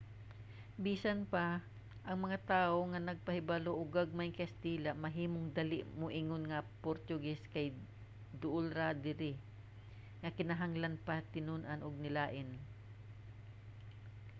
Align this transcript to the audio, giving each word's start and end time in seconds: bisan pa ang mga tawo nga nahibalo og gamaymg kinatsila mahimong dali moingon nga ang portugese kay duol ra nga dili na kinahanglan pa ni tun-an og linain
bisan 0.85 1.19
pa 1.33 1.47
ang 2.09 2.17
mga 2.25 2.37
tawo 2.51 2.77
nga 2.91 2.99
nahibalo 3.07 3.71
og 3.79 3.93
gamaymg 3.97 4.37
kinatsila 4.39 4.91
mahimong 5.03 5.47
dali 5.57 5.79
moingon 5.99 6.43
nga 6.49 6.59
ang 6.61 6.71
portugese 6.85 7.45
kay 7.53 7.67
duol 8.41 8.65
ra 8.77 8.87
nga 8.91 9.01
dili 9.07 9.31
na 10.21 10.29
kinahanglan 10.37 10.95
pa 11.05 11.15
ni 11.21 11.41
tun-an 11.47 11.79
og 11.87 12.01
linain 12.03 12.49